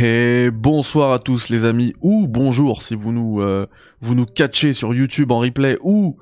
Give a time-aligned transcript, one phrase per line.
[0.00, 3.66] Et bonsoir à tous les amis, ou bonjour si vous nous euh,
[4.00, 6.18] vous nous catchez sur YouTube en replay ou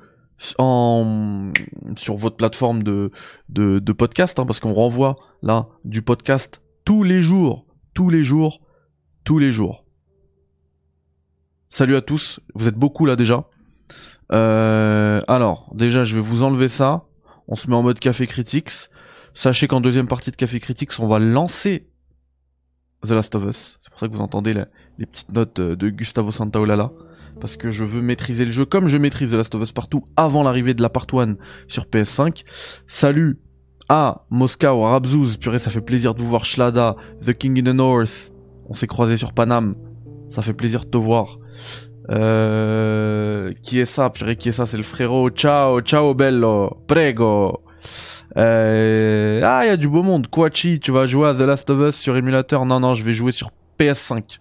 [0.57, 1.51] en
[1.95, 3.11] sur votre plateforme de
[3.49, 8.61] de, podcast, hein, parce qu'on renvoie là du podcast tous les jours, tous les jours,
[9.23, 9.85] tous les jours.
[11.69, 13.45] Salut à tous, vous êtes beaucoup là déjà.
[14.31, 17.03] Euh, alors déjà je vais vous enlever ça,
[17.47, 18.89] on se met en mode Café Critics.
[19.35, 21.87] Sachez qu'en deuxième partie de Café Critics, on va lancer
[23.05, 23.77] The Last of Us.
[23.81, 24.53] C'est pour ça que vous entendez
[24.97, 26.91] les petites notes de Gustavo Santaolalla.
[27.39, 30.07] Parce que je veux maîtriser le jeu comme je maîtrise The Last of Us partout
[30.15, 31.35] avant l'arrivée de la part 1
[31.67, 32.43] sur PS5.
[32.87, 33.39] Salut
[33.89, 35.37] à Moscow, à Rabzouz.
[35.37, 36.45] Purée, ça fait plaisir de vous voir.
[36.45, 38.31] Shlada, The King in the North.
[38.67, 39.75] On s'est croisé sur Paname.
[40.29, 41.37] Ça fait plaisir de te voir.
[42.09, 43.53] Euh...
[43.61, 44.09] Qui est ça?
[44.09, 44.65] Purée, qui est ça?
[44.65, 45.29] C'est le frérot.
[45.29, 46.81] Ciao, ciao bello.
[46.87, 47.61] Prego.
[48.35, 49.41] Euh...
[49.43, 50.27] Ah, il y a du beau monde.
[50.27, 53.13] Quachi, tu vas jouer à The Last of Us sur émulateur Non, non, je vais
[53.13, 54.39] jouer sur PS5.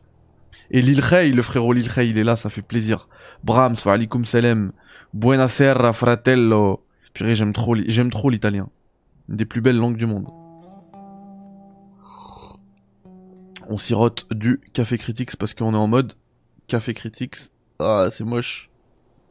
[0.70, 3.08] Et Lil Rey, le frérot Lil Rey, il est là, ça fait plaisir.
[3.44, 4.72] Brahms, wa alaikum salam.
[5.14, 6.84] Buonasera, fratello.
[7.14, 8.68] Purée, j'aime trop, j'aime trop l'italien.
[9.28, 10.26] Une des plus belles langues du monde.
[13.68, 16.12] On sirote du Café Critics parce qu'on est en mode
[16.68, 17.36] Café Critics.
[17.78, 18.70] Ah, c'est moche.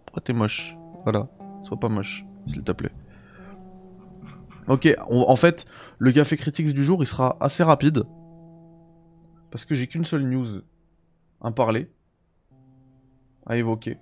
[0.06, 0.76] Pourquoi t'es moche?
[1.04, 1.28] Voilà.
[1.62, 2.92] Sois pas moche, s'il te plaît.
[4.68, 5.66] Ok, en fait,
[6.00, 8.04] le café critiques du jour, il sera assez rapide.
[9.52, 10.62] Parce que j'ai qu'une seule news
[11.42, 11.90] à parler,
[13.46, 13.98] à évoquer.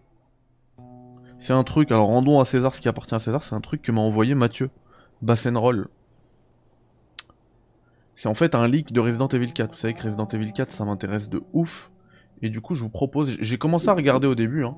[1.38, 3.81] C'est un truc, alors rendons à César ce qui appartient à César, c'est un truc
[3.81, 4.69] que m'a envoyé Mathieu
[5.22, 5.89] Bassenroll.
[8.16, 9.72] C'est en fait un leak de Resident Evil 4.
[9.72, 11.91] Vous savez que Resident Evil 4, ça m'intéresse de ouf.
[12.41, 14.75] Et du coup, je vous propose, j'ai commencé à regarder au début, hein,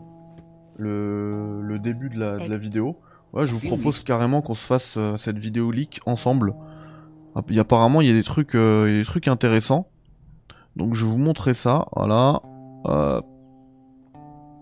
[0.77, 2.99] le, le début de la, de la vidéo.
[3.35, 6.55] Ouais, je vous propose carrément qu'on se fasse euh, cette vidéo leak ensemble.
[7.35, 9.89] Apparemment, il y a des trucs, euh, des trucs intéressants.
[10.77, 11.85] Donc, je vais vous montrer ça.
[11.93, 12.41] Voilà.
[12.85, 13.19] Euh...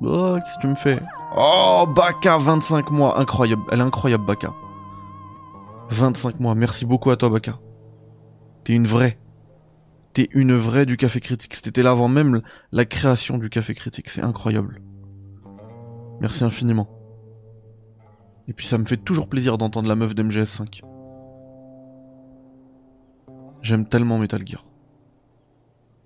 [0.02, 1.00] Oh, qu'est-ce que tu me fais?
[1.38, 3.20] Oh, Baka, 25 mois.
[3.20, 3.62] Incroyable.
[3.72, 4.52] Elle est incroyable, Baka.
[5.92, 6.56] 25 mois.
[6.56, 7.60] Merci beaucoup à toi, Baka.
[8.64, 9.20] T'es une vraie.
[10.14, 11.54] T'es une vraie du Café Critique.
[11.54, 12.42] C'était là avant même
[12.72, 14.10] la création du Café Critique.
[14.10, 14.82] C'est incroyable.
[16.22, 17.03] Merci infiniment.
[18.48, 20.82] Et puis ça me fait toujours plaisir d'entendre la meuf d'MGS5.
[23.62, 24.66] J'aime tellement Metal Gear.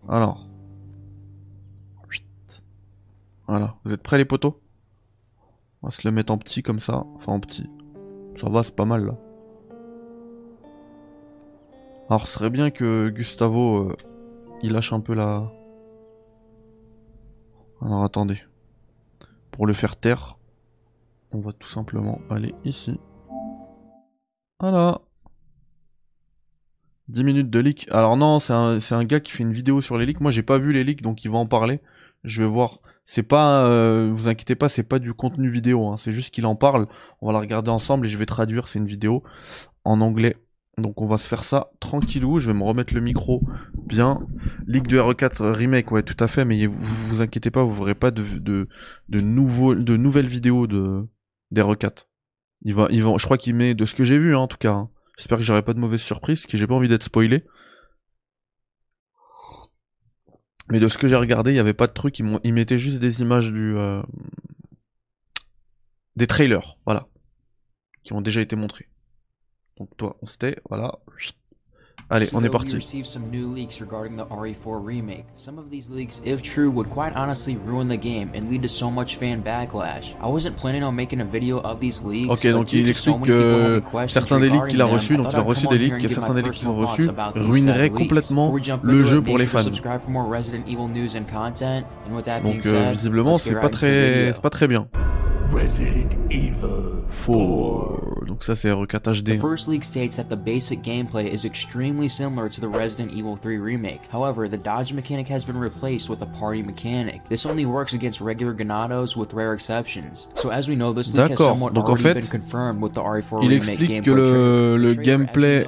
[0.07, 0.47] Alors.
[3.47, 3.75] Voilà.
[3.85, 4.55] Vous êtes prêts les potos
[5.81, 7.05] On va se le mettre en petit comme ça.
[7.15, 7.69] Enfin en petit.
[8.35, 9.17] Ça va, c'est pas mal là.
[12.09, 13.89] Alors ce serait bien que Gustavo...
[13.89, 13.95] Euh,
[14.63, 15.51] il lâche un peu la...
[17.81, 18.41] Alors attendez.
[19.51, 20.36] Pour le faire taire,
[21.31, 22.99] on va tout simplement aller ici.
[24.59, 25.01] Voilà.
[27.09, 27.87] 10 minutes de leak.
[27.91, 30.19] Alors non, c'est un, gars qui fait une vidéo sur les leaks.
[30.21, 31.79] Moi, j'ai pas vu les leaks, donc il va en parler.
[32.23, 32.79] Je vais voir.
[33.05, 35.87] C'est pas, euh, vous inquiétez pas, c'est pas du contenu vidéo.
[35.87, 35.97] Hein.
[35.97, 36.87] C'est juste qu'il en parle.
[37.21, 38.67] On va la regarder ensemble et je vais traduire.
[38.67, 39.23] C'est une vidéo
[39.85, 40.35] en anglais.
[40.77, 42.39] Donc on va se faire ça tranquillou.
[42.39, 43.41] Je vais me remettre le micro
[43.85, 44.27] bien.
[44.67, 46.43] Leak de RE4 remake, ouais, tout à fait.
[46.43, 48.67] Mais vous inquiétez pas, vous verrez pas de
[49.07, 51.07] de nouvelles vidéos de
[51.51, 52.09] des requêtes.
[52.61, 54.57] Il va, va, je crois qu'il met de ce que j'ai vu hein, en tout
[54.57, 54.73] cas.
[54.73, 54.89] Hein.
[55.17, 57.45] J'espère que j'aurai pas de mauvaises surprises, que j'ai pas envie d'être spoilé.
[60.69, 62.77] Mais de ce que j'ai regardé, il y avait pas de truc, il, il mettait
[62.77, 64.03] juste des images du euh...
[66.17, 67.07] des trailers, voilà,
[68.03, 68.89] qui ont déjà été montrés.
[69.77, 70.37] Donc toi, on se
[70.67, 70.99] voilà.
[72.09, 72.73] Allez, on est parti.
[72.73, 75.25] received some new leaks regarding the RE4 remake.
[75.35, 78.69] Some of these leaks, if true, would quite honestly ruin the game and lead to
[78.69, 80.13] so much fan backlash.
[80.21, 82.31] I wasn't planning on making a video of these leaks.
[82.31, 85.67] Ok, donc il explique que certains des leaks qu'il a reçus, donc il a reçu
[85.67, 89.45] des leaks, et certains des leaks qu'ils ont reçus ruineraient complètement le jeu pour les
[89.45, 89.63] fans.
[89.63, 89.81] Donc
[92.65, 94.87] euh, visiblement, c'est pas très, c'est pas très bien.
[95.51, 98.06] Resident Evil 4.
[98.37, 99.35] Donc ça c'est R4 HD.
[99.35, 103.35] The first leak states that the basic gameplay is extremely similar to the Resident Evil
[103.35, 104.01] 3 remake.
[104.11, 107.27] However, the dodge mechanic has been replaced with a party mechanic.
[107.29, 110.27] This only works against regular Ganados with rare exceptions.
[110.35, 112.93] So as we know, this leak has somewhat Donc, already en fait, been confirmed with
[112.93, 115.65] the RE4 il explique que le, le gameplay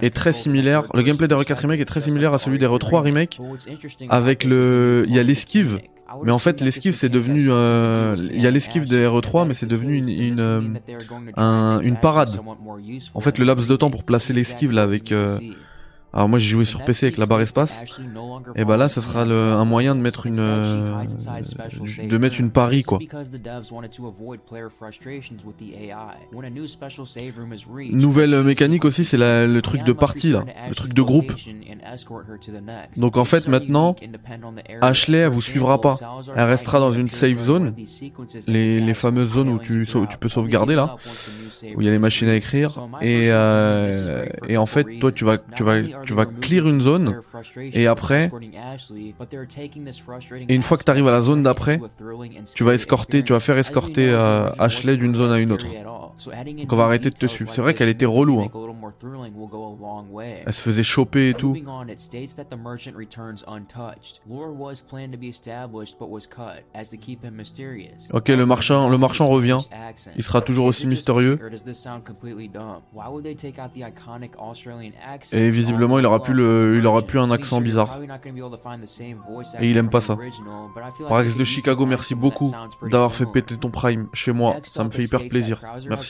[0.00, 0.84] est très similaire.
[0.94, 3.38] Le gameplay de R4 remake est très similaire à celui des R3 remake
[4.08, 5.80] avec le il y a l'esquive
[6.24, 7.48] mais en fait, l'esquive, c'est devenu...
[7.50, 12.40] Euh, il y a l'esquive des RE3, mais c'est devenu une, une, euh, une, parade.
[13.14, 15.12] En fait, le laps de temps pour placer l'esquive, là, avec...
[15.12, 15.38] Euh,
[16.12, 17.84] Alors moi j'ai joué sur PC avec la barre espace.
[18.56, 21.04] Et bah là ce sera le, un moyen de mettre une euh,
[22.02, 22.98] de mettre une pari quoi.
[27.92, 31.32] Nouvelle mécanique aussi c'est le truc de partie là, le truc de groupe.
[32.96, 33.94] Donc en fait maintenant
[34.80, 35.96] Ashley elle vous suivra pas.
[36.34, 37.74] Elle restera dans une safe zone,
[38.46, 40.96] les, les fameuses zones où tu, tu peux sauvegarder là,
[41.76, 42.88] où il y a les machines à écrire.
[43.00, 47.20] Et, euh, et en fait toi tu vas tu vas tu vas clear une zone
[47.72, 48.30] et après
[50.48, 51.80] et une fois que tu arrives à la zone d'après,
[52.54, 55.66] tu vas escorter, tu vas faire escorter euh, Ashley d'une zone à une autre.
[56.26, 57.52] Donc on va arrêter de te suivre.
[57.52, 58.40] C'est vrai qu'elle était relou.
[58.40, 58.48] Hein.
[60.46, 61.54] Elle se faisait choper et tout.
[68.12, 69.60] Ok, le marchand, le marchand revient.
[70.16, 71.38] Il sera toujours aussi mystérieux.
[75.32, 77.98] Et visiblement, il aura plus le, il aura plus un accent bizarre.
[79.60, 80.16] Et il aime pas ça.
[81.08, 82.52] Rex de Chicago, merci beaucoup
[82.82, 84.56] d'avoir fait péter ton prime chez moi.
[84.64, 85.62] Ça me fait hyper plaisir.
[85.88, 86.09] Merci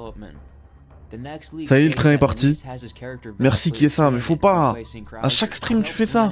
[0.00, 0.59] development.
[1.66, 2.60] Ça y est, le train est parti.
[3.38, 4.74] Merci qui est ça, mais faut pas.
[5.22, 6.30] À chaque stream, tu fais ça.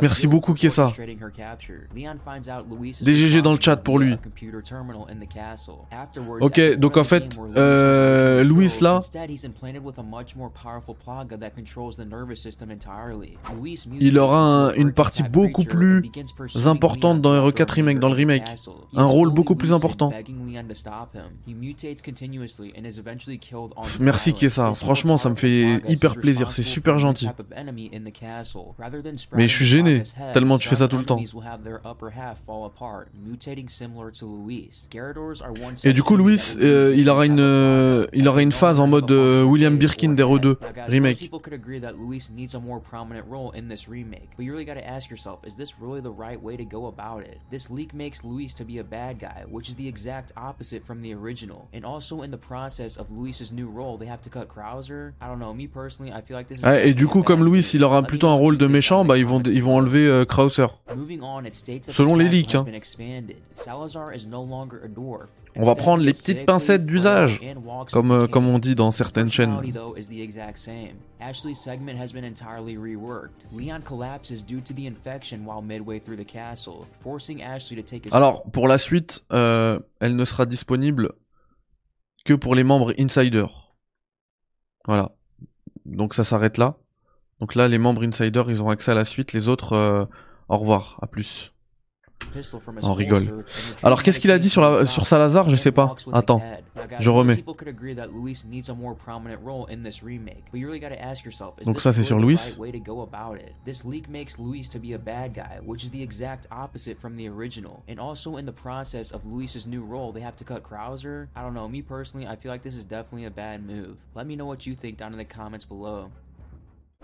[0.00, 0.92] Merci beaucoup qui est ça.
[3.02, 4.16] DGG dans le chat pour lui.
[6.40, 9.00] Ok, donc en fait, euh, Louis là,
[14.00, 16.10] il aura une partie beaucoup plus
[16.64, 18.48] importante dans RE4 Remake, dans le remake.
[18.94, 20.12] Un rôle beaucoup plus important.
[24.00, 24.72] Merci qui est ça.
[24.74, 26.52] Franchement, ça me fait hyper plaisir.
[26.52, 27.28] C'est super gentil.
[29.34, 31.20] Mais je suis gêné, tellement tu fais ça tout le temps.
[35.84, 39.10] Et du coup, Louis, euh, il aura une, euh, il aura une phase en mode
[39.10, 41.30] euh, William Birkin d'Hero 2 remake.
[47.50, 51.02] This leak makes Luis to be a bad guy, which is the exact opposite from
[51.02, 51.57] the original.
[51.74, 55.12] And also in the process of Luis's new role, they have to cut Krauser.
[55.20, 57.44] I don't know, me personally, I feel like this is ah, et du coup, comme
[57.44, 60.24] Luis, il aura plutôt un rôle de méchant, bah ils vont ils vont enlever euh,
[60.24, 60.66] Krauser.
[61.88, 62.54] Selon les leaks.
[62.54, 62.64] Hein.
[65.56, 67.40] On va prendre les petites pincettes d'usage,
[67.90, 69.58] comme, euh, comme on dit dans certaines chaînes.
[78.12, 81.12] Alors, pour la suite, euh, elle ne sera disponible
[82.36, 83.46] pour les membres Insider.
[84.86, 85.12] Voilà.
[85.84, 86.76] Donc ça s'arrête là.
[87.40, 89.32] Donc là, les membres Insider, ils ont accès à la suite.
[89.32, 90.04] Les autres, euh,
[90.48, 90.98] au revoir.
[91.02, 91.52] À plus.
[92.82, 93.44] On rigole.
[93.82, 95.48] Alors qu'est-ce qu'il a dit sur, la, sur Salazar?
[95.48, 95.94] Je sais pas.
[96.12, 96.42] Attends,
[97.00, 97.42] je remets.
[101.64, 102.58] Donc ça c'est sur Louis.
[103.64, 107.16] This leak makes Luis to be a bad guy, which is the exact opposite from
[107.16, 107.82] the original.
[107.88, 111.28] And also in the process of Luis's new role, they have to cut Krauser.
[111.36, 113.96] I don't know, me personally, I feel like this is definitely a bad move.
[114.14, 116.10] Let me know what you think down in the comments below.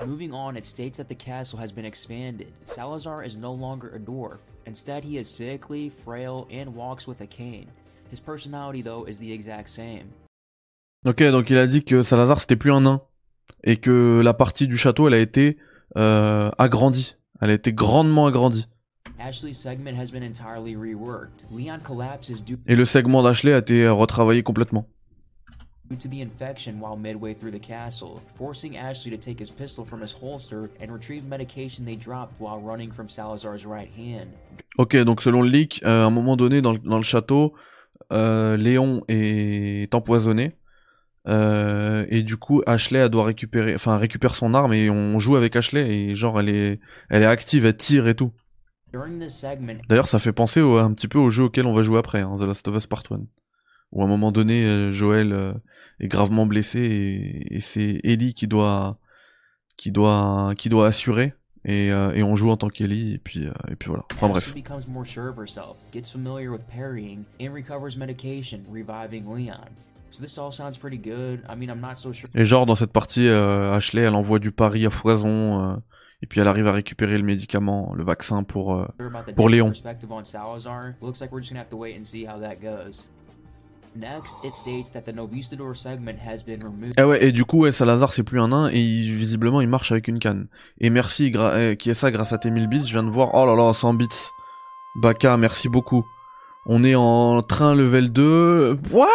[0.04, 2.52] Moving on, it states that the castle has been expanded.
[2.64, 4.38] Salazar is no longer a dwarf.
[4.66, 7.66] Instead, he is sickly, frail, and walks with a cane.
[8.10, 10.06] His personality, though, is the exact same.
[11.06, 13.02] Ok, donc il a dit que Salazar c'était plus un nain
[13.62, 15.58] et que la partie du château elle a été
[15.96, 17.16] euh, agrandie.
[17.42, 18.66] Elle a été grandement agrandie.
[22.66, 24.86] Et le segment d'Ashley a été retravaillé complètement.
[25.88, 29.84] Due to the infection while midway through the castle, forcing Ashley to take his pistol
[29.84, 34.30] from his holster and retrieve medication they dropped while running from Salazar's right hand.
[34.78, 37.54] Ok, donc selon le leak, euh, à un moment donné dans le, dans le château,
[38.12, 40.56] euh, Léon est empoisonné.
[41.26, 45.36] Euh, et du coup, Ashley elle doit récupérer, enfin récupère son arme et on joue
[45.36, 48.32] avec Ashley et genre elle est, elle est active, elle tire et tout.
[49.88, 52.22] D'ailleurs, ça fait penser au, un petit peu au jeu auquel on va jouer après,
[52.22, 53.22] hein, The Last of Us Part 1
[53.94, 55.54] où à un moment donné, euh, Joël euh,
[56.00, 58.98] est gravement blessé et, c'est Ellie qui doit,
[59.76, 61.34] qui doit, qui doit assurer.
[61.64, 64.04] Et, euh, et on joue en tant qu'Ellie et puis et puis voilà.
[64.12, 64.52] Enfin bref.
[72.36, 75.76] Et genre dans cette partie, euh, Ashley, elle envoie du pari à foison, euh,
[76.22, 78.86] et puis elle arrive à récupérer le médicament, le vaccin pour euh,
[79.34, 79.72] pour Léon.
[86.96, 89.92] Ah ouais, et du coup, ouais, Salazar c'est plus un nain et visiblement il marche
[89.92, 90.48] avec une canne.
[90.78, 93.34] Et merci gra qui est ça grâce à tes 1000 bits, je viens de voir.
[93.34, 94.08] Oh là là, 100 bits.
[95.00, 96.04] Baka, merci beaucoup.
[96.66, 98.78] On est en train level 2.
[98.90, 99.08] What?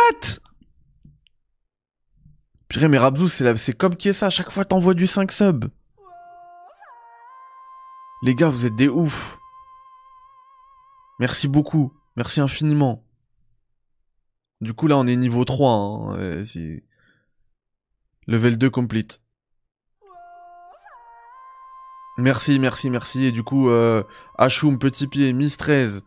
[2.67, 5.65] Purée, mais Rabzou, c'est comme qui est ça, à chaque fois t'envoies du 5 sub.
[8.21, 9.39] Les gars, vous êtes des oufs.
[11.19, 11.91] Merci beaucoup.
[12.15, 13.03] Merci infiniment.
[14.61, 15.71] Du coup, là, on est niveau 3.
[15.71, 16.43] Hein.
[18.27, 19.21] Level 2 complete.
[22.17, 23.25] Merci, merci, merci.
[23.25, 24.03] Et du coup, euh,
[24.37, 26.03] Hachoum, Petit Pied, Miss 13,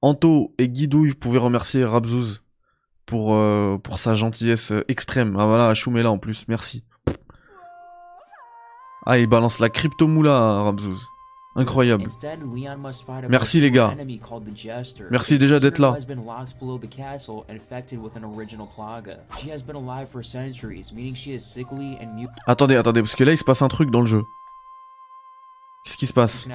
[0.00, 2.42] Anto et Guidouille, vous pouvez remercier Rabzouz
[3.06, 5.36] pour, euh, pour sa gentillesse extrême.
[5.38, 6.84] Ah voilà, Hachoum est là en plus, merci.
[9.06, 11.11] Ah, il balance la crypto-moula, Rabzouz.
[11.54, 12.04] Incroyable.
[13.28, 13.94] Merci les gars.
[15.10, 15.94] Merci déjà d'être là.
[22.46, 24.24] Attendez, attendez, parce que là il se passe un truc dans le jeu.
[25.84, 26.46] Qu'est-ce qui se passe?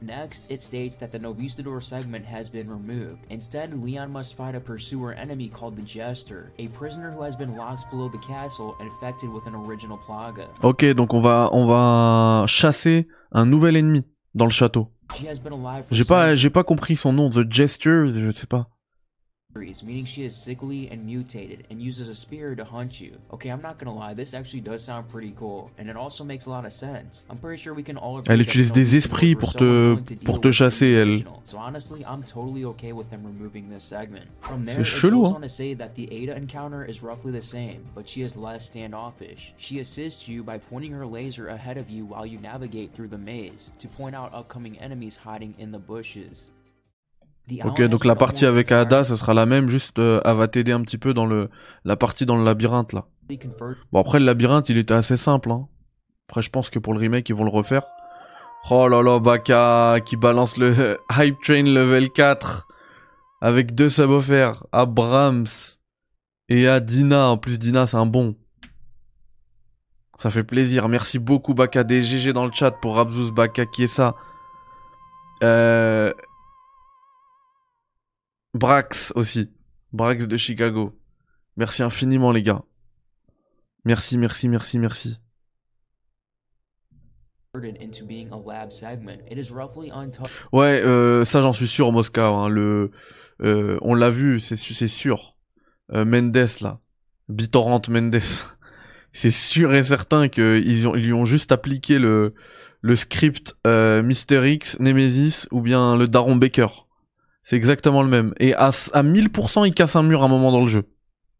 [0.00, 3.20] Next, it states that the Novistador segment has been removed.
[3.30, 7.56] Instead, Leon must fight a pursuer enemy called the Jester, a prisoner who has been
[7.56, 10.46] locked below the castle infected with an original plaga.
[10.62, 14.88] Ok, donc on va on va chasser un nouvel ennemi dans le château.
[15.90, 18.68] J'ai pas j'ai pas compris son nom, The Jester, je sais pas.
[19.54, 23.16] Meaning she is sickly and mutated and uses a spear to hunt you.
[23.32, 26.46] Okay, I'm not gonna lie, this actually does sound pretty cool, and it also makes
[26.46, 27.24] a lot of sense.
[27.30, 30.94] I'm pretty sure we can all Elle utilise des esprits pour te pour te chasser,
[30.94, 31.22] elle.
[31.44, 34.28] So honestly, I'm totally okay with them removing this segment.
[34.40, 37.86] From there, it goes on to say that the Ada encounter is roughly the same,
[37.94, 39.54] but she is less standoffish.
[39.56, 43.18] She assists you by pointing her laser ahead of you while you navigate through the
[43.18, 46.50] maze to point out upcoming enemies hiding in the bushes.
[47.64, 50.72] Ok, donc la partie avec Ada, ça sera la même, juste euh, elle va t'aider
[50.72, 51.50] un petit peu dans le
[51.84, 53.04] la partie dans le labyrinthe là.
[53.92, 55.50] Bon après le labyrinthe il était assez simple.
[55.50, 55.68] Hein.
[56.28, 57.82] Après je pense que pour le remake ils vont le refaire.
[58.70, 62.66] Oh là là Baka qui balance le Hype Train level 4
[63.42, 65.76] avec deux subs offerts à Brahms
[66.48, 67.28] et à Dina.
[67.28, 68.36] En plus Dina c'est un bon.
[70.16, 70.88] Ça fait plaisir.
[70.88, 74.14] Merci beaucoup Baka des GG dans le chat pour Abzouz Baka qui est ça.
[75.42, 76.10] Euh...
[78.54, 79.50] Brax aussi.
[79.92, 80.98] Brax de Chicago.
[81.56, 82.62] Merci infiniment les gars.
[83.84, 85.20] Merci, merci, merci, merci.
[90.52, 92.20] Ouais, euh, ça j'en suis sûr, Moscow.
[92.20, 92.90] Hein, le,
[93.42, 94.56] euh, on l'a vu, c'est
[94.88, 95.36] sûr.
[95.92, 96.80] Euh, Mendes là,
[97.28, 98.20] Bitorrent Mendes,
[99.12, 102.34] c'est sûr et certain qu'ils ils lui ont juste appliqué le
[102.80, 106.86] le script euh, Mister X, Nemesis ou bien le Daron Baker.
[107.44, 108.32] C'est exactement le même.
[108.40, 110.84] Et à, à 1000%, il casse un mur à un moment dans le jeu.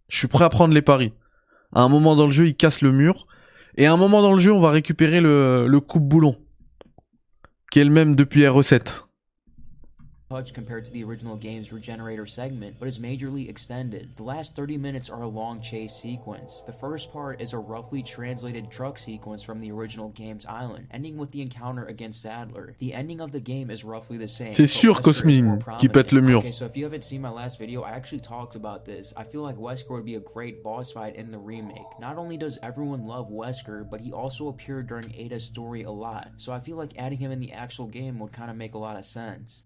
[0.08, 1.14] Je suis prêt à prendre les paris.
[1.75, 3.26] À un moment dans le jeu, il casse le mur.
[3.78, 6.37] Et à un moment dans le jeu, on va récupérer le, le coupe-boulon.
[7.70, 9.03] Qui est le même depuis RE7
[10.31, 14.16] touch compared to the original game's regenerator segment, but is majorly extended.
[14.16, 16.62] The last 30 minutes are a long chase sequence.
[16.66, 21.19] The first part is a roughly translated truck sequence from the original game's island, ending
[21.19, 22.75] with the encounter against Sadler.
[22.78, 24.54] The ending of the game is roughly the same.
[24.54, 26.38] C'est sûr, Cosmin, qui pète le mur.
[26.38, 29.12] Okay, so if you haven't seen my last video, I actually talked about this.
[29.16, 31.87] I feel like Wesker would be a great boss fight in the remake.
[32.00, 36.31] Not only does everyone love Wesker, but he also appeared during Ada's story a lot.
[36.38, 38.78] So I feel like adding him in the actual game would kind of make a
[38.78, 39.64] lot of sense.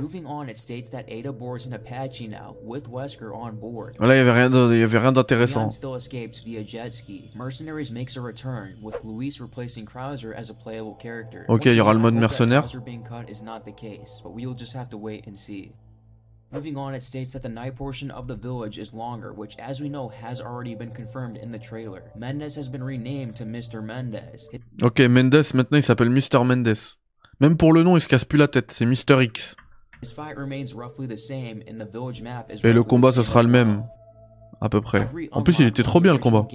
[0.00, 3.96] Moving on, it states that Ada boards an Apache now, with Wesker on board.
[4.00, 5.70] Là, il y avait rien, d'intéressant.
[5.70, 7.30] still escapes via jet ski.
[7.34, 11.44] Mercenaries makes a return, with Luis replacing Krauser as a playable character.
[11.48, 12.62] Ok, il y aura le mode mercenaire.
[12.62, 15.72] Krauser being cut is not the case, but we'll just have to wait and see.
[16.52, 19.80] Moving on, it states that the night portion of the village is longer, which, as
[19.80, 22.12] we know, has already been confirmed in the trailer.
[22.16, 23.82] Mendez has been renamed to Mr.
[23.82, 24.48] Mendez.
[24.82, 26.44] Ok, Mendez, maintenant il s'appelle Mr.
[26.44, 26.96] Mendez.
[27.40, 29.20] Même pour le nom, il se casse plus la tête, c'est Mr.
[29.24, 29.56] X.
[32.64, 33.84] Et le combat, ce sera le même.
[34.60, 35.06] À peu près.
[35.32, 36.46] En plus, il était trop bien le combat.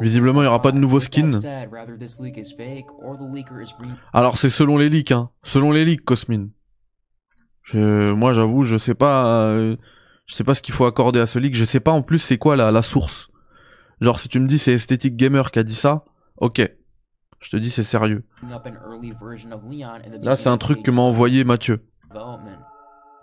[0.00, 1.30] Visiblement, il n'y aura pas de nouveau skin.
[4.12, 5.30] Alors c'est selon les leaks, hein.
[5.42, 6.48] Selon les leaks, Cosmin.
[7.62, 9.50] Je, moi, j'avoue, je sais pas.
[10.26, 11.54] Je sais pas ce qu'il faut accorder à ce leak.
[11.54, 13.30] Je sais pas en plus c'est quoi la, la source.
[14.00, 16.04] Genre si tu me dis c'est Aesthetic Gamer qui a dit ça,
[16.38, 16.60] Ok.
[17.40, 18.24] Je te dis, c'est sérieux.
[20.22, 21.86] Là, c'est un truc que m'a envoyé Mathieu.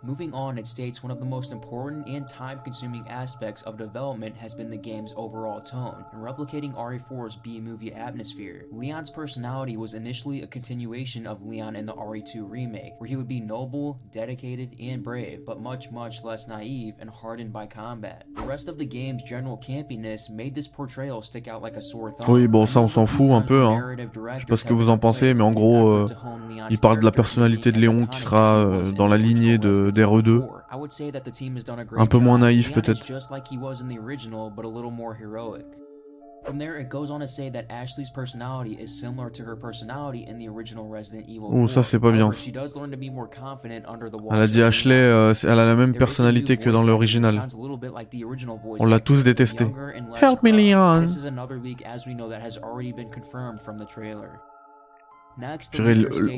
[0.06, 4.36] Moving on, it states one of the most important and time consuming aspects of development
[4.36, 6.04] has been the game's overall tone.
[6.12, 11.86] In replicating RE4's B movie atmosphere, Leon's personality was initially a continuation of Leon in
[11.86, 16.50] the RE2 remake, where he would be noble, dedicated, and brave, but much, much less
[16.50, 18.26] naive and hardened by combat.
[18.36, 22.12] The rest of the game's general campiness made this portrayal stick out like a sore
[22.12, 22.30] thumb.
[22.30, 23.64] Oui, bon, ça on s'en fout un peu.
[23.64, 23.96] Hein.
[24.36, 26.06] Je sais pas ce que vous en pensez, mais en gros, euh,
[26.70, 30.44] il parle de la personnalité de Léon qui sera euh, dans la lignée de d'RE2.
[31.98, 33.02] Un peu moins naïf peut-être.
[36.46, 40.26] From there, it goes on to say that Ashley's personality is similar to her personality
[40.28, 41.50] in the original Resident Evil.
[41.54, 42.30] Oh, ça c'est pas bien.
[44.30, 47.42] Elle a dit Ashley, euh, elle a la même personnalité que dans l'original.
[48.80, 49.64] On l'a tous détesté.
[50.22, 51.06] Help me, Leon.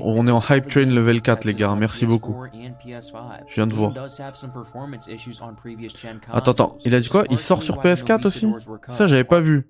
[0.04, 2.36] On est en hype train level 4 les gars, merci beaucoup.
[3.48, 3.92] Je viens de voir.
[6.32, 7.24] Attends, attends, il a dit quoi?
[7.30, 8.48] Il sort sur PS4 aussi?
[8.88, 9.68] Ça j'avais pas vu.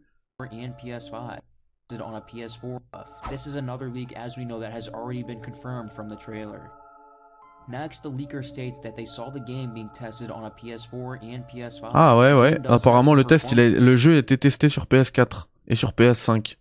[11.94, 15.76] Ah ouais ouais, apparemment le test, il le jeu a été testé sur PS4 et
[15.76, 16.58] sur PS5.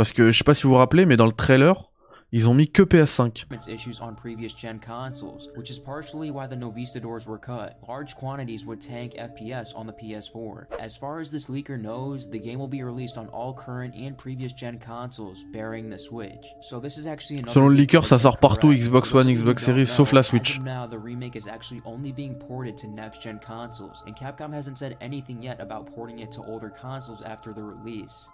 [0.00, 1.90] Parce que je sais pas si vous vous rappelez, mais dans le trailer,
[2.32, 3.44] ils ont mis que PS5.
[3.68, 7.76] issues on previous gen consoles, which is partially why the Novista doors were cut.
[7.86, 10.68] Large quantities would tank FPS on the PS4.
[10.80, 14.16] As far as this leaker knows, the game will be released on all current and
[14.16, 16.46] previous gen consoles, bearing the Switch.
[16.62, 20.14] So this is actually Selon le leaker, ça sort partout Xbox One, Xbox Series, sauf
[20.14, 20.60] la Switch.
[20.60, 24.78] Now, the remake is actually only being ported to next gen consoles, and Capcom hasn't
[24.78, 28.30] said anything yet about porting it to older consoles after the release.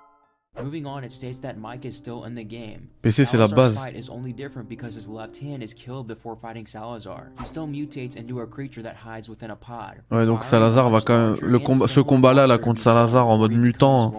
[0.63, 2.89] Moving on, it states that Mike is still in the game.
[3.03, 3.75] PC c'est la base.
[3.75, 7.31] fight is only different because his left hand is killed before fighting Salazar.
[7.39, 10.03] He still mutates into a creature that hides within a pod.
[10.11, 13.39] Ouais, donc Salazar va quand même le combat ce combat là là contre Salazar en
[13.39, 14.15] mode mutant,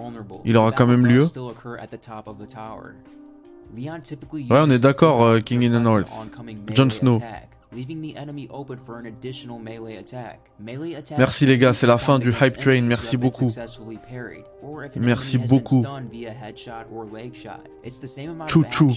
[0.46, 1.24] il aura quand même lieu.
[3.76, 6.10] Ouais, on est d'accord euh, King in the North.
[6.74, 7.20] Jon Snow.
[11.18, 13.52] Merci les gars, c'est la fin du hype train, merci beaucoup.
[14.96, 15.84] Merci beaucoup.
[18.48, 18.92] Chou chou.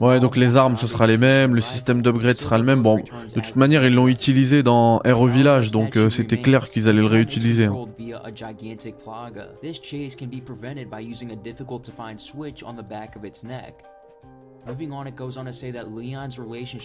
[0.00, 2.82] Ouais, donc les armes ce sera les mêmes, le système d'upgrade sera le même.
[2.82, 6.88] Bon, de toute manière, ils l'ont utilisé dans Hero Village, donc euh, c'était clair qu'ils
[6.88, 7.66] allaient le réutiliser.
[7.66, 7.86] Hein.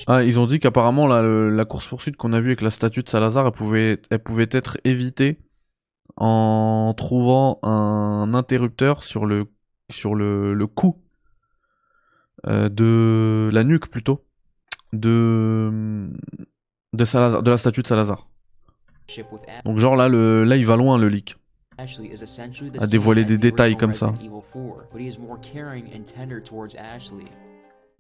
[0.08, 3.04] Ah, ils ont dit qu'apparemment la, la course poursuite qu'on a vue avec la statue
[3.04, 5.40] de Salazar, elle pouvait, elle pouvait être évitée
[6.18, 9.46] en trouvant un interrupteur sur le
[9.90, 11.02] sur le, le cou
[12.48, 14.26] euh, de la nuque plutôt
[14.92, 16.10] de
[16.94, 18.28] de Salazar, de la statue de Salazar.
[19.66, 21.38] Donc genre là le là il va loin le leak
[22.80, 24.14] à dévoiler des détails comme ça.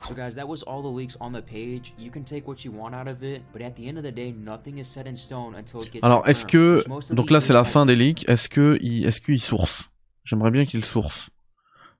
[0.08, 1.94] So guys, that was all the leaks on the page.
[1.98, 4.12] You can take what you want out of it, but at the end of the
[4.12, 6.82] day, nothing is set in stone until it gets Alors, est-ce que
[7.14, 9.92] donc là c'est la fin des leaks, est-ce que il est-ce qu'il source?
[10.24, 11.30] J'aimerais bien qu'il source.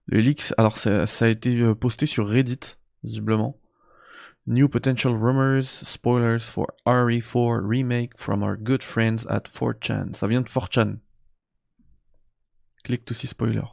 [0.08, 3.58] Les leaks, alors ça, ça, a été euh, posté sur Reddit visiblement.
[4.48, 10.14] New potential rumors, spoilers for RE4 remake from our good friends at 4chan.
[10.16, 10.98] Ça vient de 4chan.
[12.84, 13.66] Click to see spoiler.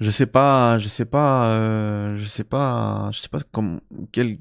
[0.00, 3.80] Je sais pas, je sais pas, euh, je sais pas, je sais pas comme
[4.12, 4.38] quel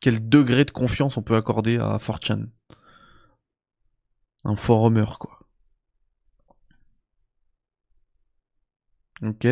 [0.00, 2.48] quel degré de confiance on peut accorder à 4chan.
[4.44, 5.38] Un forumeur quoi.
[9.22, 9.46] Ok.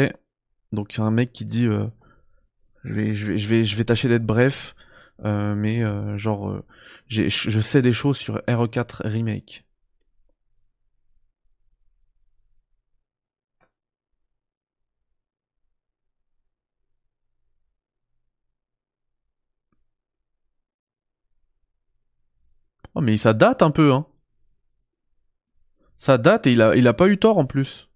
[0.72, 1.86] Donc il y a un mec qui dit euh,
[2.84, 4.74] je vais je vais je vais je vais tâcher d'être bref
[5.24, 5.82] euh, mais
[6.18, 6.62] genre
[7.08, 9.65] je sais des choses sur RE4 remake.
[22.96, 24.06] Oh, mais ça date un peu, hein.
[25.98, 27.90] Ça date et il a, pas eu tort en plus.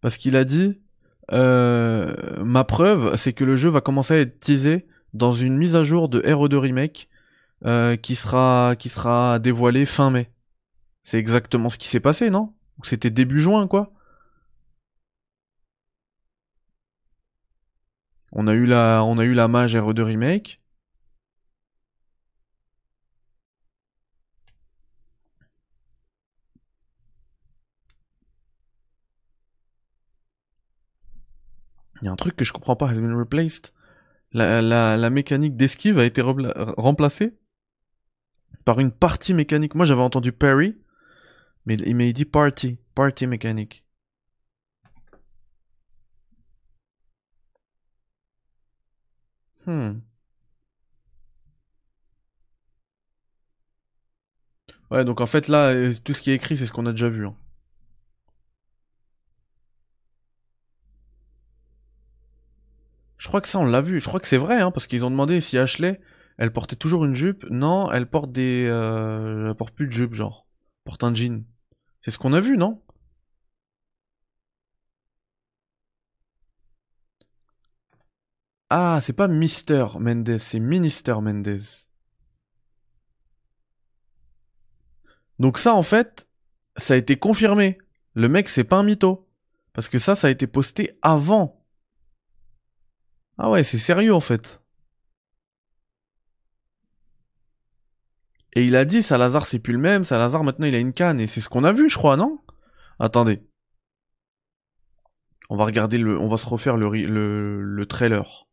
[0.00, 0.80] Parce qu'il a dit,
[1.32, 5.74] euh, ma preuve, c'est que le jeu va commencer à être teasé dans une mise
[5.74, 7.08] à jour de RE2 Remake
[7.64, 10.30] euh, qui sera qui sera dévoilée fin mai.
[11.02, 12.54] C'est exactement ce qui s'est passé, non?
[12.84, 13.92] C'était début juin, quoi.
[18.32, 20.60] On a eu la, on a eu la Mage RE2 Remake.
[32.02, 33.72] Il y a un truc que je comprends pas, has been replaced.
[34.32, 37.34] La, la, la mécanique d'esquive a été remplacée
[38.64, 39.74] par une partie mécanique.
[39.74, 40.76] Moi j'avais entendu parry,
[41.66, 43.84] mais il m'a dit party, party mécanique.
[49.66, 50.00] Hmm.
[54.90, 56.92] Ouais, donc en fait là, euh, tout ce qui est écrit, c'est ce qu'on a
[56.92, 57.26] déjà vu.
[57.26, 57.34] Hein.
[63.28, 64.00] Je crois que ça, on l'a vu.
[64.00, 66.00] Je crois que c'est vrai, hein, parce qu'ils ont demandé si Ashley,
[66.38, 67.44] elle portait toujours une jupe.
[67.50, 68.66] Non, elle porte des...
[68.66, 70.46] Euh, elle porte plus de jupe, genre.
[70.78, 71.44] Elle porte un jean.
[72.00, 72.82] C'est ce qu'on a vu, non?
[78.70, 81.58] Ah, c'est pas Mister Mendes, c'est Minister Mendes.
[85.38, 86.26] Donc ça, en fait,
[86.78, 87.76] ça a été confirmé.
[88.14, 89.28] Le mec, c'est pas un mytho.
[89.74, 91.57] Parce que ça, ça a été posté avant.
[93.38, 94.60] Ah ouais, c'est sérieux, en fait.
[98.54, 100.04] Et il a dit, Salazar, c'est plus le même.
[100.04, 101.20] Salazar, maintenant, il a une canne.
[101.20, 102.40] Et c'est ce qu'on a vu, je crois, non?
[102.98, 103.42] Attendez.
[105.50, 106.18] On va regarder le...
[106.18, 108.46] On va se refaire le, le, le trailer.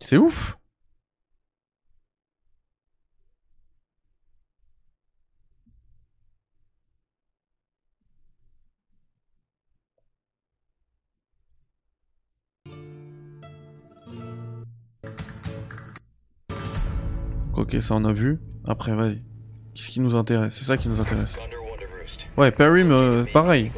[0.00, 0.56] C'est ouf.
[17.56, 18.40] Ok, ça on a vu.
[18.64, 19.22] Après, vas-y.
[19.74, 20.54] Qu'est-ce qui nous intéresse?
[20.54, 21.38] C'est ça qui nous intéresse.
[22.36, 22.84] Ouais, Perry,
[23.32, 23.70] pareil.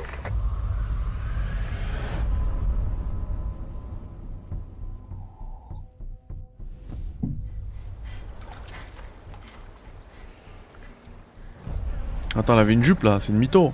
[12.34, 13.72] Attends, elle avait une jupe là, c'est une mytho.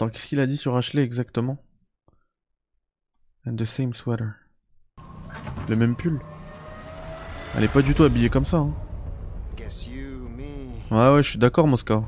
[0.00, 1.58] Attends, qu'est-ce qu'il a dit sur Ashley exactement?
[3.46, 4.32] And the same sweater.
[5.68, 6.18] Le même pull.
[7.54, 8.56] Elle est pas du tout habillée comme ça.
[8.56, 8.72] Hein.
[10.90, 12.06] Ouais, ouais, je suis d'accord, Moscow.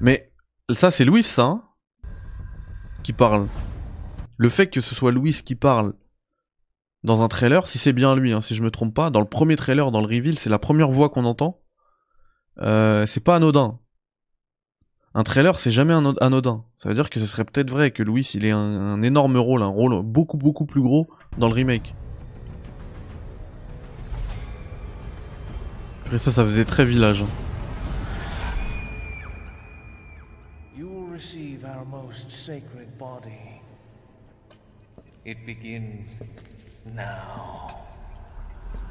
[0.00, 0.32] Mais
[0.70, 1.64] ça, c'est Louis, ça, hein,
[3.02, 3.48] qui parle.
[4.38, 5.92] Le fait que ce soit Louis qui parle
[7.04, 9.28] dans un trailer, si c'est bien lui, hein, si je me trompe pas, dans le
[9.28, 11.60] premier trailer, dans le reveal, c'est la première voix qu'on entend.
[12.60, 13.78] Euh, c'est pas anodin.
[15.14, 16.64] Un trailer, c'est jamais anodin.
[16.78, 19.62] Ça veut dire que ce serait peut-être vrai que Louis, il ait un, énorme rôle,
[19.62, 21.94] un rôle beaucoup beaucoup plus gros dans le remake.
[26.06, 27.22] Après ça, ça faisait très village.
[27.22, 27.28] Hein.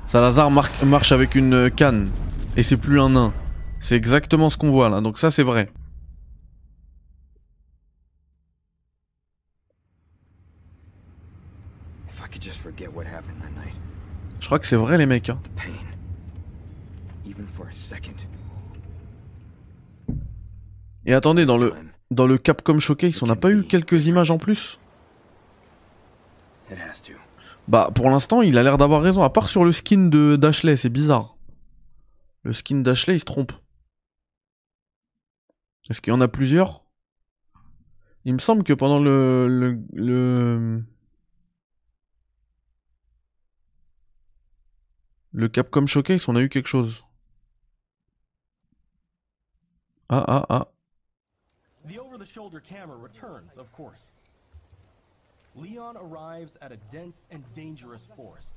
[0.06, 2.12] Salazar marche avec une canne.
[2.56, 3.34] Et c'est plus un nain.
[3.80, 5.02] C'est exactement ce qu'on voit là.
[5.02, 5.70] Donc ça c'est vrai.
[14.40, 15.30] Je crois que c'est vrai les mecs.
[15.30, 15.40] Hein.
[21.06, 21.74] Et attendez, dans le,
[22.12, 24.80] dans le Capcom Showcase, on n'a pas eu quelques images en plus?
[27.68, 30.76] Bah, pour l'instant, il a l'air d'avoir raison, à part sur le skin de d'Ashley,
[30.76, 31.38] c'est bizarre.
[32.44, 33.54] Le skin d'Ashley, il se trompe.
[35.90, 36.84] Est-ce qu'il y en a plusieurs?
[38.26, 40.84] Il me semble que pendant le, le, le...
[45.34, 47.06] Le Capcom Showcase, on a eu quelque chose.
[50.10, 50.66] Ah, ah, ah.
[51.86, 54.12] The over-the-shoulder camera returns, of course.
[55.56, 58.54] Leon arrives at a dense and dangerous forest.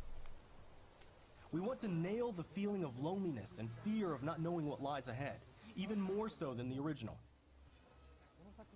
[1.52, 5.06] We want to nail the feeling of loneliness and fear of not knowing what lies
[5.06, 5.38] ahead,
[5.76, 7.16] even more so than the original.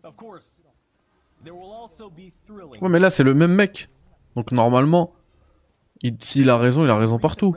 [0.05, 0.61] Of course,
[1.43, 2.81] there will also be thrilling.
[2.81, 3.89] Ouais, mais là c'est le même mec.
[4.37, 5.13] Donc normalement,
[6.21, 7.55] s'il a raison, il a raison partout.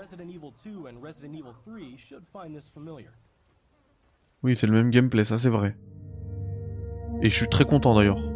[4.44, 5.76] Oui, c'est le même gameplay, ça c'est vrai.
[7.22, 8.31] Et je suis très content d'ailleurs.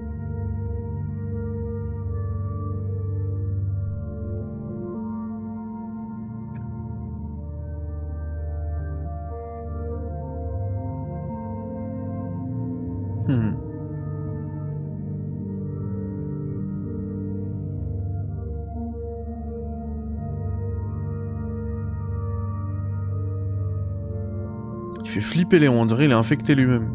[25.35, 26.89] Flipper Léon, on dirait il infecté lui-même.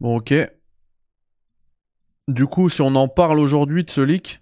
[0.00, 0.32] Bon, ok.
[2.28, 4.40] Du coup, si on en parle aujourd'hui de ce leak,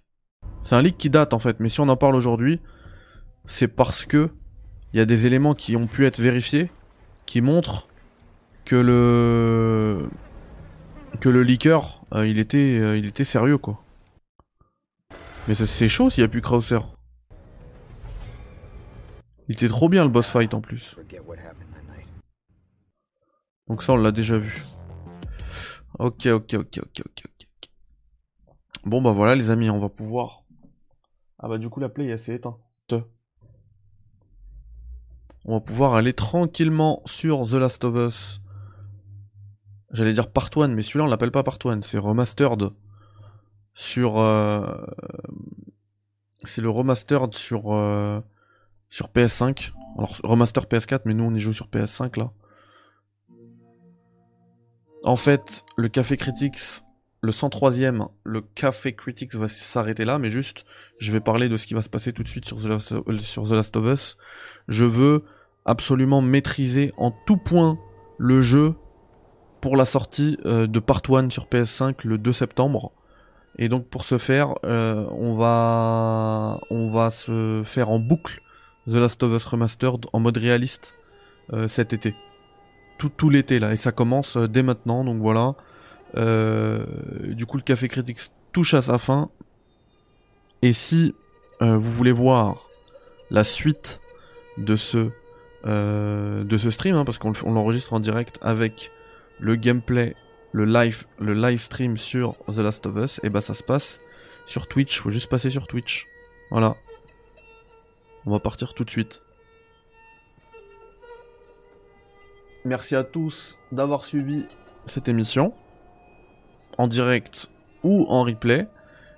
[0.63, 2.61] c'est un leak qui date en fait, mais si on en parle aujourd'hui,
[3.49, 4.29] c'est parce que
[4.93, 6.71] il y a des éléments qui ont pu être vérifiés
[7.25, 7.87] qui montrent
[8.63, 10.07] que le
[11.19, 13.83] que le leaker, euh, il était euh, il était sérieux quoi.
[15.47, 16.79] Mais c'est chaud s'il y a plus Krauser.
[19.47, 20.95] Il était trop bien le boss fight en plus.
[23.67, 24.63] Donc ça on l'a déjà vu.
[25.97, 27.69] Ok, ok, ok, ok, ok, ok.
[28.85, 30.43] Bon bah voilà les amis, on va pouvoir...
[31.39, 32.59] Ah bah du coup la play elle s'est éteinte.
[35.49, 38.39] On va pouvoir aller tranquillement sur The Last of Us.
[39.89, 42.69] J'allais dire Part 1, mais celui-là on l'appelle pas Part 1, c'est Remastered.
[43.73, 44.19] Sur...
[44.19, 44.85] Euh,
[46.43, 47.73] c'est le Remastered sur...
[47.73, 48.21] Euh,
[48.89, 49.71] sur PS5.
[49.97, 52.31] Alors Remaster PS4, mais nous on y joue sur PS5 là.
[55.03, 56.83] En fait, le Café Critics,
[57.21, 60.63] le 103ème, le Café Critics va s'arrêter là, mais juste,
[60.99, 62.91] je vais parler de ce qui va se passer tout de suite sur The Last,
[62.91, 64.17] euh, sur The Last of Us.
[64.67, 65.23] Je veux
[65.65, 67.77] absolument maîtriser en tout point
[68.17, 68.75] le jeu
[69.61, 72.91] pour la sortie euh, de Part 1 sur PS5 le 2 septembre.
[73.57, 78.41] Et donc pour ce faire, euh, on va on va se faire en boucle
[78.87, 80.95] The Last of Us Remastered en mode réaliste
[81.67, 82.13] cet été
[83.07, 85.55] tout, l'été là, et ça commence euh, dès maintenant, donc voilà.
[86.15, 86.85] Euh,
[87.29, 88.19] du coup, le Café Critics
[88.51, 89.29] touche à sa fin.
[90.61, 91.15] Et si
[91.61, 92.67] euh, vous voulez voir
[93.31, 94.01] la suite
[94.57, 95.09] de ce,
[95.65, 98.91] de ce stream, hein, parce qu'on l'enregistre en direct avec
[99.39, 100.15] le gameplay,
[100.51, 103.99] le live, le live stream sur The Last of Us, et bah ça se passe
[104.45, 104.99] sur Twitch.
[104.99, 106.07] Faut juste passer sur Twitch.
[106.51, 106.75] Voilà.
[108.25, 109.23] On va partir tout de suite.
[112.65, 114.45] Merci à tous d'avoir suivi
[114.85, 115.53] cette émission
[116.77, 117.49] en direct
[117.83, 118.67] ou en replay.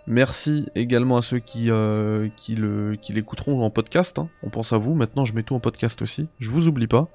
[0.08, 4.18] Merci également à ceux qui, euh, qui, le, qui l'écouteront en podcast.
[4.20, 4.30] Hein.
[4.44, 4.96] On pense à vous.
[4.96, 6.28] Maintenant, je mets tout en podcast aussi.
[6.40, 7.08] Je vous oublie pas.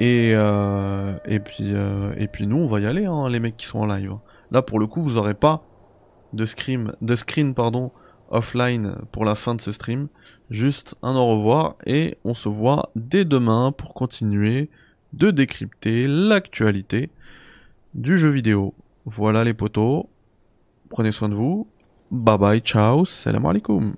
[0.00, 3.56] Et, euh, et, puis, euh, et puis nous, on va y aller, hein, les mecs
[3.56, 4.14] qui sont en live.
[4.50, 5.62] Là, pour le coup, vous aurez pas
[6.32, 7.92] de, screen, de screen pardon,
[8.30, 10.08] offline pour la fin de ce stream.
[10.48, 14.70] Juste un au revoir et on se voit dès demain pour continuer
[15.12, 17.10] de décrypter l'actualité
[17.94, 18.74] du jeu vidéo.
[19.04, 20.06] Voilà les potos.
[20.88, 21.68] Prenez soin de vous.
[22.10, 23.94] Bye bye, ciao, salam alaikum.